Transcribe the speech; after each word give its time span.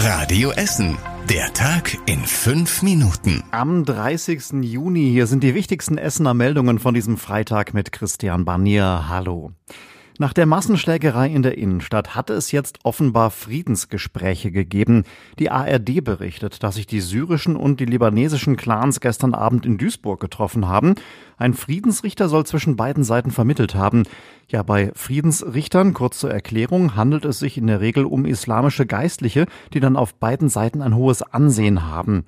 Radio 0.00 0.52
Essen. 0.52 0.96
Der 1.28 1.52
Tag 1.54 1.98
in 2.06 2.20
fünf 2.20 2.82
Minuten. 2.82 3.42
Am 3.50 3.84
30. 3.84 4.62
Juni, 4.62 5.10
hier 5.10 5.26
sind 5.26 5.42
die 5.42 5.56
wichtigsten 5.56 5.98
Essener 5.98 6.34
Meldungen 6.34 6.78
von 6.78 6.94
diesem 6.94 7.16
Freitag 7.16 7.74
mit 7.74 7.90
Christian 7.90 8.44
Barnier. 8.44 9.06
Hallo. 9.08 9.50
Nach 10.20 10.32
der 10.32 10.46
Massenschlägerei 10.46 11.28
in 11.28 11.44
der 11.44 11.56
Innenstadt 11.56 12.16
hatte 12.16 12.32
es 12.32 12.50
jetzt 12.50 12.80
offenbar 12.82 13.30
Friedensgespräche 13.30 14.50
gegeben. 14.50 15.04
Die 15.38 15.48
ARD 15.48 16.02
berichtet, 16.02 16.64
dass 16.64 16.74
sich 16.74 16.88
die 16.88 17.00
syrischen 17.00 17.54
und 17.54 17.78
die 17.78 17.84
libanesischen 17.84 18.56
Clans 18.56 18.98
gestern 18.98 19.32
Abend 19.32 19.64
in 19.64 19.78
Duisburg 19.78 20.18
getroffen 20.18 20.66
haben. 20.66 20.96
Ein 21.36 21.54
Friedensrichter 21.54 22.28
soll 22.28 22.44
zwischen 22.46 22.74
beiden 22.74 23.04
Seiten 23.04 23.30
vermittelt 23.30 23.76
haben. 23.76 24.02
Ja, 24.48 24.64
bei 24.64 24.90
Friedensrichtern, 24.96 25.94
kurz 25.94 26.18
zur 26.18 26.32
Erklärung, 26.32 26.96
handelt 26.96 27.24
es 27.24 27.38
sich 27.38 27.56
in 27.56 27.68
der 27.68 27.80
Regel 27.80 28.04
um 28.04 28.24
islamische 28.24 28.86
Geistliche, 28.86 29.46
die 29.72 29.78
dann 29.78 29.94
auf 29.94 30.16
beiden 30.16 30.48
Seiten 30.48 30.82
ein 30.82 30.96
hohes 30.96 31.22
Ansehen 31.22 31.86
haben. 31.86 32.24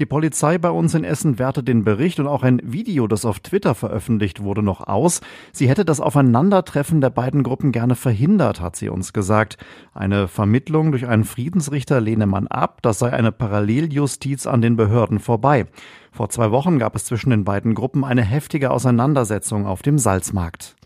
Die 0.00 0.06
Polizei 0.06 0.56
bei 0.56 0.70
uns 0.70 0.94
in 0.94 1.04
Essen 1.04 1.38
wertet 1.38 1.68
den 1.68 1.84
Bericht 1.84 2.18
und 2.20 2.26
auch 2.26 2.42
ein 2.42 2.62
Video, 2.64 3.06
das 3.06 3.26
auf 3.26 3.40
Twitter 3.40 3.74
veröffentlicht 3.74 4.42
wurde, 4.42 4.62
noch 4.62 4.88
aus. 4.88 5.20
Sie 5.52 5.68
hätte 5.68 5.84
das 5.84 6.00
Aufeinandertreffen 6.00 7.02
der 7.02 7.10
beiden 7.10 7.42
Gruppen 7.42 7.70
gerne 7.70 7.94
verhindert, 7.96 8.62
hat 8.62 8.76
sie 8.76 8.88
uns 8.88 9.12
gesagt. 9.12 9.58
Eine 9.92 10.26
Vermittlung 10.26 10.90
durch 10.92 11.06
einen 11.06 11.24
Friedensrichter 11.24 12.00
lehne 12.00 12.24
man 12.24 12.46
ab. 12.46 12.78
Das 12.80 12.98
sei 12.98 13.12
eine 13.12 13.30
Paralleljustiz 13.30 14.46
an 14.46 14.62
den 14.62 14.74
Behörden 14.76 15.18
vorbei. 15.18 15.66
Vor 16.12 16.30
zwei 16.30 16.50
Wochen 16.50 16.78
gab 16.78 16.96
es 16.96 17.04
zwischen 17.04 17.28
den 17.28 17.44
beiden 17.44 17.74
Gruppen 17.74 18.02
eine 18.02 18.22
heftige 18.22 18.70
Auseinandersetzung 18.70 19.66
auf 19.66 19.82
dem 19.82 19.98
Salzmarkt. 19.98 20.76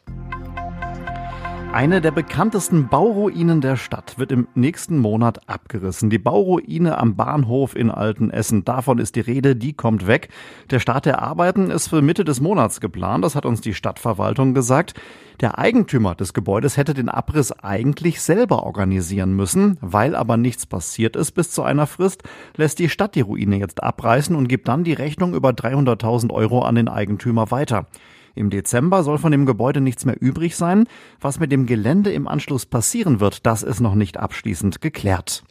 Eine 1.75 2.01
der 2.01 2.13
bekanntesten 2.13 2.87
Bauruinen 2.87 3.61
der 3.61 3.75
Stadt 3.75 4.17
wird 4.17 4.31
im 4.31 4.47
nächsten 4.55 4.97
Monat 4.97 5.49
abgerissen. 5.49 6.09
Die 6.09 6.21
Bauruine 6.21 6.99
am 6.99 7.17
Bahnhof 7.17 7.75
in 7.75 7.91
Altenessen. 7.91 8.65
Davon 8.65 8.99
ist 8.99 9.17
die 9.17 9.21
Rede, 9.21 9.57
die 9.57 9.73
kommt 9.73 10.07
weg. 10.07 10.29
Der 10.71 10.79
Start 10.79 11.05
der 11.05 11.21
Arbeiten 11.21 11.73
ist 11.73 11.89
für 11.89 12.01
Mitte 12.01 12.25
des 12.25 12.41
Monats 12.41 12.81
geplant. 12.81 13.25
Das 13.25 13.35
hat 13.35 13.45
uns 13.45 13.61
die 13.61 13.75
Stadtverwaltung 13.75 14.55
gesagt. 14.55 14.95
Der 15.41 15.59
Eigentümer 15.59 16.15
des 16.15 16.33
Gebäudes 16.33 16.77
hätte 16.77 16.95
den 16.95 17.09
Abriss 17.09 17.51
eigentlich 17.51 18.21
selber 18.21 18.63
organisieren 18.63 19.35
müssen. 19.35 19.77
Weil 19.81 20.15
aber 20.15 20.37
nichts 20.37 20.67
passiert 20.67 21.17
ist 21.17 21.33
bis 21.33 21.51
zu 21.51 21.65
einer 21.65 21.89
Frist, 21.89 22.23
lässt 22.55 22.79
die 22.79 22.89
Stadt 22.89 23.17
die 23.17 23.23
Ruine 23.23 23.57
jetzt 23.57 23.83
abreißen 23.83 24.37
und 24.37 24.47
gibt 24.47 24.69
dann 24.69 24.85
die 24.85 24.93
Rechnung 24.93 25.35
über 25.35 25.51
300.000 25.51 26.31
Euro 26.31 26.63
an 26.63 26.77
den 26.77 26.87
Eigentümer 26.87 27.51
weiter. 27.51 27.89
Im 28.35 28.51
Dezember 28.51 29.03
soll 29.03 29.19
von 29.19 29.33
dem 29.33 29.47
Gebäude 29.47 29.81
nichts 29.81 30.05
mehr 30.05 30.21
übrig 30.21 30.57
sein. 30.57 30.85
Was 31.21 31.41
mit 31.41 31.53
dem 31.53 31.67
Gelände 31.67 32.13
im 32.13 32.27
Anschluss 32.27 32.67
passieren 32.67 33.21
wird, 33.21 33.47
das 33.47 33.63
ist 33.63 33.81
noch 33.81 33.95
nicht 33.95 34.17
abschließend 34.17 34.81
geklärt. 34.81 35.45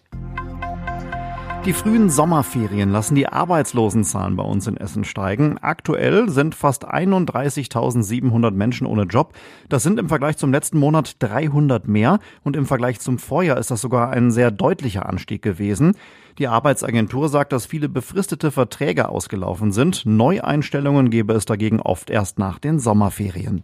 Die 1.66 1.72
frühen 1.72 2.09
Sommerferien 2.09 2.92
lassen 2.92 3.16
die 3.16 3.30
Arbeitslosenzahlen 3.30 4.36
bei 4.36 4.44
uns 4.44 4.67
in 4.67 4.75
Essen 4.75 5.06
steigen. 5.06 5.58
Aktuell 5.59 6.28
sind 6.28 6.55
fast 6.55 6.86
31.700 6.86 8.52
Menschen 8.52 8.86
ohne 8.86 9.03
Job. 9.03 9.33
Das 9.70 9.81
sind 9.81 9.97
im 9.97 10.09
Vergleich 10.09 10.36
zum 10.36 10.52
letzten 10.52 10.78
Monat 10.78 11.16
300 11.20 11.88
mehr 11.88 12.20
und 12.44 12.58
im 12.58 12.66
Vergleich 12.66 13.00
zum 13.00 13.17
Vorjahr 13.17 13.58
ist 13.58 13.72
das 13.72 13.80
sogar 13.80 14.09
ein 14.09 14.30
sehr 14.30 14.52
deutlicher 14.52 15.08
Anstieg 15.08 15.42
gewesen. 15.42 15.95
Die 16.38 16.50
Arbeitsagentur 16.50 17.30
sagt, 17.30 17.53
dass 17.53 17.66
viele 17.66 17.88
befristete 17.88 18.52
Verträge 18.52 19.08
ausgelaufen 19.08 19.72
sind. 19.72 20.05
Neueinstellungen 20.05 21.11
gebe 21.11 21.31
es 21.31 21.45
dagegen 21.45 21.80
oft 21.80 22.09
erst 22.09 22.39
nach 22.39 22.59
den 22.59 22.80
Sommerferien. 22.80 23.64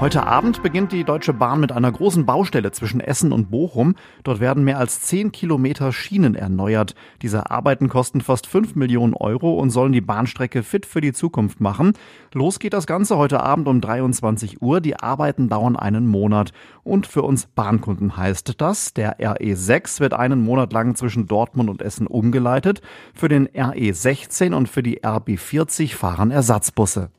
Heute 0.00 0.26
Abend 0.26 0.62
beginnt 0.62 0.92
die 0.92 1.04
Deutsche 1.04 1.34
Bahn 1.34 1.60
mit 1.60 1.72
einer 1.72 1.92
großen 1.92 2.24
Baustelle 2.24 2.72
zwischen 2.72 3.00
Essen 3.00 3.32
und 3.32 3.50
Bochum. 3.50 3.96
Dort 4.24 4.40
werden 4.40 4.64
mehr 4.64 4.78
als 4.78 5.02
zehn 5.02 5.30
Kilometer 5.30 5.92
Schienen 5.92 6.34
erneuert. 6.34 6.94
Diese 7.20 7.50
Arbeiten 7.50 7.90
kosten 7.90 8.22
fast 8.22 8.46
fünf 8.46 8.74
Millionen 8.74 9.12
Euro 9.12 9.52
und 9.58 9.68
sollen 9.68 9.92
die 9.92 10.00
Bahnstrecke 10.00 10.62
fit 10.62 10.86
für 10.86 11.02
die 11.02 11.12
Zukunft 11.12 11.60
machen. 11.60 11.92
Los 12.32 12.60
geht 12.60 12.72
das 12.72 12.86
Ganze 12.86 13.18
heute 13.18 13.42
Abend 13.42 13.68
um 13.68 13.82
23 13.82 14.62
Uhr. 14.62 14.80
Die 14.80 14.96
Arbeiten 14.96 15.50
dauern 15.50 15.76
einen 15.76 16.06
Monat. 16.06 16.52
Und 16.82 17.06
für 17.06 17.20
uns 17.20 17.44
Bahnkunden 17.44 18.16
heißt 18.16 18.58
das, 18.58 18.94
der 18.94 19.20
RE6 19.20 20.00
wird 20.00 20.14
einen 20.14 20.42
Monat 20.42 20.72
lang 20.72 20.94
zwischen 20.94 21.26
Dortmund 21.26 21.68
und 21.68 21.82
Essen 21.82 22.06
umgeleitet. 22.06 22.80
Für 23.12 23.28
den 23.28 23.48
RE16 23.48 24.54
und 24.54 24.66
für 24.66 24.82
die 24.82 25.02
RB40 25.02 25.94
fahren 25.94 26.30
Ersatzbusse. 26.30 27.10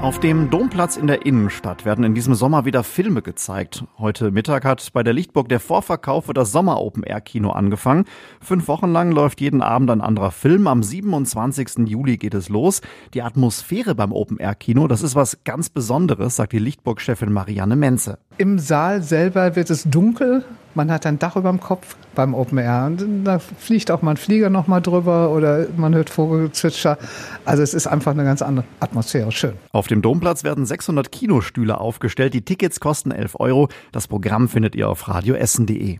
Auf 0.00 0.20
dem 0.20 0.48
Domplatz 0.48 0.96
in 0.96 1.08
der 1.08 1.26
Innenstadt 1.26 1.84
werden 1.84 2.04
in 2.04 2.14
diesem 2.14 2.36
Sommer 2.36 2.64
wieder 2.64 2.84
Filme 2.84 3.20
gezeigt. 3.20 3.82
Heute 3.98 4.30
Mittag 4.30 4.64
hat 4.64 4.92
bei 4.92 5.02
der 5.02 5.12
Lichtburg 5.12 5.48
der 5.48 5.58
Vorverkauf 5.58 6.26
für 6.26 6.34
das 6.34 6.52
Sommer 6.52 6.80
Open 6.80 7.02
Air 7.02 7.20
Kino 7.20 7.50
angefangen. 7.50 8.04
Fünf 8.40 8.68
Wochen 8.68 8.92
lang 8.92 9.10
läuft 9.10 9.40
jeden 9.40 9.60
Abend 9.60 9.90
ein 9.90 10.00
anderer 10.00 10.30
Film. 10.30 10.68
Am 10.68 10.84
27. 10.84 11.88
Juli 11.88 12.16
geht 12.16 12.34
es 12.34 12.48
los. 12.48 12.80
Die 13.12 13.22
Atmosphäre 13.22 13.96
beim 13.96 14.12
Open 14.12 14.38
Air 14.38 14.54
Kino, 14.54 14.86
das 14.86 15.02
ist 15.02 15.16
was 15.16 15.42
ganz 15.42 15.68
Besonderes, 15.68 16.36
sagt 16.36 16.52
die 16.52 16.60
Lichtburg-Chefin 16.60 17.32
Marianne 17.32 17.74
Menze. 17.74 18.20
Im 18.38 18.60
Saal 18.60 19.02
selber 19.02 19.56
wird 19.56 19.68
es 19.68 19.82
dunkel. 19.82 20.44
Man 20.74 20.90
hat 20.90 21.06
ein 21.06 21.18
Dach 21.18 21.36
über 21.36 21.50
dem 21.50 21.60
Kopf 21.60 21.96
beim 22.14 22.34
Open 22.34 22.58
Air. 22.58 22.86
Und 22.86 23.24
da 23.24 23.38
fliegt 23.38 23.90
auch 23.90 24.02
mal 24.02 24.12
ein 24.12 24.16
Flieger 24.16 24.50
noch 24.50 24.66
mal 24.66 24.80
drüber 24.80 25.30
oder 25.30 25.66
man 25.76 25.94
hört 25.94 26.10
Vogelzwitscher. 26.10 26.98
Also 27.44 27.62
es 27.62 27.74
ist 27.74 27.86
einfach 27.86 28.12
eine 28.12 28.24
ganz 28.24 28.42
andere 28.42 28.64
Atmosphäre. 28.80 29.32
Schön. 29.32 29.54
Auf 29.72 29.86
dem 29.86 30.02
Domplatz 30.02 30.44
werden 30.44 30.66
600 30.66 31.10
Kinostühle 31.10 31.80
aufgestellt. 31.80 32.34
Die 32.34 32.42
Tickets 32.42 32.80
kosten 32.80 33.10
11 33.10 33.40
Euro. 33.40 33.68
Das 33.92 34.08
Programm 34.08 34.48
findet 34.48 34.74
ihr 34.76 34.88
auf 34.88 35.08
radioessen.de. 35.08 35.98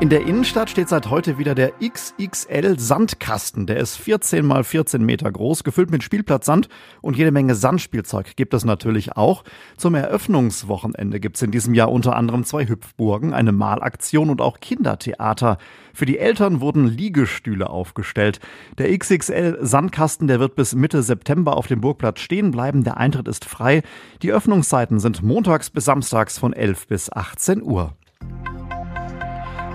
In 0.00 0.08
der 0.08 0.26
Innenstadt 0.26 0.70
steht 0.70 0.88
seit 0.88 1.10
heute 1.10 1.36
wieder 1.36 1.54
der 1.54 1.72
XXL 1.78 2.78
Sandkasten. 2.78 3.66
Der 3.66 3.76
ist 3.76 3.96
14 3.96 4.46
mal 4.46 4.64
14 4.64 5.04
Meter 5.04 5.30
groß, 5.30 5.62
gefüllt 5.62 5.90
mit 5.90 6.02
Spielplatzsand 6.02 6.70
und 7.02 7.18
jede 7.18 7.32
Menge 7.32 7.54
Sandspielzeug 7.54 8.34
gibt 8.34 8.54
es 8.54 8.64
natürlich 8.64 9.18
auch. 9.18 9.44
Zum 9.76 9.94
Eröffnungswochenende 9.94 11.20
gibt 11.20 11.36
es 11.36 11.42
in 11.42 11.50
diesem 11.50 11.74
Jahr 11.74 11.92
unter 11.92 12.16
anderem 12.16 12.44
zwei 12.44 12.66
Hüpfburgen, 12.66 13.34
eine 13.34 13.52
Malaktion 13.52 14.30
und 14.30 14.40
auch 14.40 14.60
Kindertheater. 14.60 15.58
Für 15.92 16.06
die 16.06 16.18
Eltern 16.18 16.62
wurden 16.62 16.86
Liegestühle 16.86 17.68
aufgestellt. 17.68 18.40
Der 18.78 18.96
XXL 18.96 19.58
Sandkasten, 19.60 20.28
der 20.28 20.40
wird 20.40 20.56
bis 20.56 20.74
Mitte 20.74 21.02
September 21.02 21.58
auf 21.58 21.66
dem 21.66 21.82
Burgplatz 21.82 22.20
stehen 22.20 22.52
bleiben. 22.52 22.84
Der 22.84 22.96
Eintritt 22.96 23.28
ist 23.28 23.44
frei. 23.44 23.82
Die 24.22 24.32
Öffnungszeiten 24.32 24.98
sind 24.98 25.22
montags 25.22 25.68
bis 25.68 25.84
samstags 25.84 26.38
von 26.38 26.54
11 26.54 26.86
bis 26.86 27.12
18 27.12 27.62
Uhr. 27.62 27.92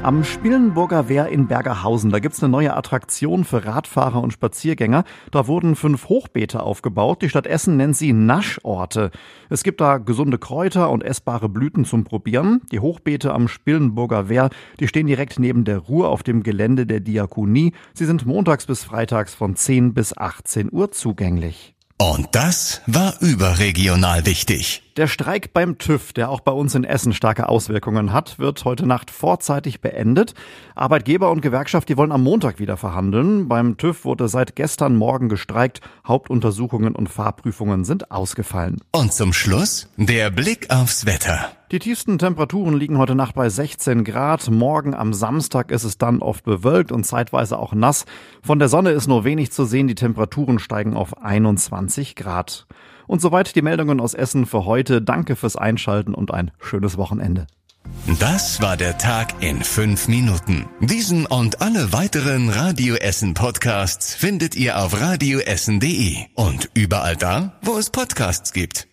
Am 0.05 0.23
Spillenburger 0.23 1.09
Wehr 1.09 1.29
in 1.29 1.47
Bergerhausen, 1.47 2.11
da 2.11 2.19
gibt's 2.19 2.43
eine 2.43 2.51
neue 2.51 2.77
Attraktion 2.77 3.43
für 3.43 3.65
Radfahrer 3.65 4.21
und 4.21 4.29
Spaziergänger. 4.29 5.03
Da 5.31 5.47
wurden 5.47 5.75
fünf 5.75 6.09
Hochbeete 6.09 6.61
aufgebaut. 6.61 7.23
Die 7.23 7.29
Stadt 7.29 7.47
Essen 7.47 7.75
nennt 7.75 7.97
sie 7.97 8.13
Naschorte. 8.13 9.09
Es 9.49 9.63
gibt 9.63 9.81
da 9.81 9.97
gesunde 9.97 10.37
Kräuter 10.37 10.91
und 10.91 11.03
essbare 11.03 11.49
Blüten 11.49 11.85
zum 11.85 12.03
Probieren. 12.03 12.61
Die 12.71 12.81
Hochbeete 12.81 13.33
am 13.33 13.47
Spillenburger 13.47 14.29
Wehr, 14.29 14.51
die 14.79 14.87
stehen 14.87 15.07
direkt 15.07 15.39
neben 15.39 15.65
der 15.65 15.79
Ruhr 15.79 16.09
auf 16.09 16.21
dem 16.21 16.43
Gelände 16.43 16.85
der 16.85 16.99
Diakonie. 16.99 17.73
Sie 17.95 18.05
sind 18.05 18.27
montags 18.27 18.67
bis 18.67 18.83
freitags 18.83 19.33
von 19.33 19.55
10 19.55 19.95
bis 19.95 20.15
18 20.15 20.71
Uhr 20.71 20.91
zugänglich. 20.91 21.73
Und 21.97 22.27
das 22.33 22.83
war 22.85 23.15
überregional 23.21 24.27
wichtig. 24.27 24.84
Der 24.97 25.07
Streik 25.07 25.51
beim 25.51 25.77
TÜV, 25.77 26.13
der 26.13 26.29
auch 26.29 26.39
bei 26.39 26.53
uns 26.53 26.73
in 26.73 26.85
Essen 26.85 27.11
starke 27.11 27.49
Auswirkungen 27.49 28.13
hat, 28.13 28.39
wird 28.39 28.63
heute 28.63 28.85
Nacht 28.85 29.11
vorzeitig 29.11 29.81
beendet. 29.81 30.35
Arbeitgeber 30.73 31.31
und 31.31 31.41
Gewerkschaft, 31.41 31.89
die 31.89 31.97
wollen 31.97 32.13
am 32.13 32.23
Montag 32.23 32.59
wieder 32.59 32.77
verhandeln. 32.77 33.49
Beim 33.49 33.75
TÜV 33.75 34.05
wurde 34.05 34.29
seit 34.29 34.55
gestern 34.55 34.95
Morgen 34.95 35.27
gestreikt. 35.27 35.81
Hauptuntersuchungen 36.07 36.95
und 36.95 37.09
Fahrprüfungen 37.09 37.83
sind 37.83 38.09
ausgefallen. 38.09 38.77
Und 38.93 39.11
zum 39.11 39.33
Schluss 39.33 39.89
der 39.97 40.29
Blick 40.31 40.69
aufs 40.69 41.05
Wetter. 41.05 41.51
Die 41.71 41.79
tiefsten 41.79 42.17
Temperaturen 42.17 42.75
liegen 42.75 42.97
heute 42.97 43.15
Nacht 43.15 43.35
bei 43.35 43.49
16 43.49 44.05
Grad. 44.05 44.49
Morgen 44.49 44.93
am 44.93 45.11
Samstag 45.11 45.71
ist 45.71 45.83
es 45.83 45.97
dann 45.97 46.21
oft 46.21 46.45
bewölkt 46.45 46.93
und 46.93 47.03
zeitweise 47.03 47.59
auch 47.59 47.73
nass. 47.73 48.05
Von 48.41 48.59
der 48.59 48.69
Sonne 48.69 48.91
ist 48.91 49.07
nur 49.07 49.25
wenig 49.25 49.51
zu 49.51 49.65
sehen. 49.65 49.87
Die 49.89 49.95
Temperaturen 49.95 50.57
steigen 50.57 50.95
auf 50.95 51.21
21 51.21 52.15
Grad. 52.15 52.65
Und 53.07 53.21
soweit 53.21 53.55
die 53.55 53.61
Meldungen 53.61 53.99
aus 53.99 54.13
Essen 54.13 54.45
für 54.45 54.65
heute. 54.65 55.01
Danke 55.01 55.35
fürs 55.35 55.55
Einschalten 55.55 56.13
und 56.13 56.33
ein 56.33 56.51
schönes 56.59 56.97
Wochenende. 56.97 57.47
Das 58.19 58.61
war 58.61 58.77
der 58.77 58.97
Tag 58.97 59.43
in 59.43 59.63
fünf 59.63 60.07
Minuten. 60.07 60.65
Diesen 60.79 61.25
und 61.25 61.61
alle 61.61 61.91
weiteren 61.93 62.49
Radio 62.49 62.95
Essen 62.95 63.33
Podcasts 63.33 64.13
findet 64.13 64.55
ihr 64.55 64.79
auf 64.79 64.99
radioessen.de 64.99 66.17
und 66.35 66.69
überall 66.73 67.15
da, 67.15 67.53
wo 67.61 67.77
es 67.77 67.89
Podcasts 67.89 68.53
gibt. 68.53 68.87